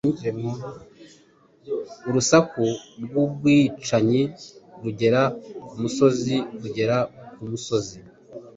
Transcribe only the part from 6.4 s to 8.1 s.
kugera ku musozi